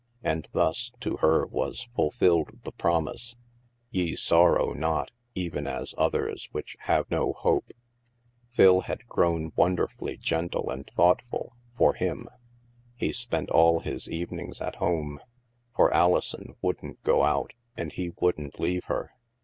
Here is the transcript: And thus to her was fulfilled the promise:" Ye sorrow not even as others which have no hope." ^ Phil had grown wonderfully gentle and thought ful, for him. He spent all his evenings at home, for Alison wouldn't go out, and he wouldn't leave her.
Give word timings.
And 0.23 0.47
thus 0.51 0.91
to 1.01 1.17
her 1.17 1.45
was 1.45 1.87
fulfilled 1.95 2.61
the 2.63 2.71
promise:" 2.71 3.35
Ye 3.91 4.15
sorrow 4.15 4.73
not 4.73 5.11
even 5.35 5.67
as 5.67 5.93
others 5.95 6.49
which 6.51 6.75
have 6.79 7.05
no 7.11 7.33
hope." 7.33 7.67
^ 7.67 7.69
Phil 8.49 8.79
had 8.81 9.05
grown 9.05 9.51
wonderfully 9.55 10.17
gentle 10.17 10.71
and 10.71 10.89
thought 10.95 11.21
ful, 11.29 11.55
for 11.77 11.93
him. 11.93 12.27
He 12.95 13.13
spent 13.13 13.51
all 13.51 13.81
his 13.81 14.09
evenings 14.09 14.59
at 14.59 14.77
home, 14.77 15.19
for 15.75 15.93
Alison 15.93 16.55
wouldn't 16.63 17.03
go 17.03 17.21
out, 17.21 17.53
and 17.77 17.91
he 17.93 18.11
wouldn't 18.19 18.59
leave 18.59 18.85
her. 18.85 19.11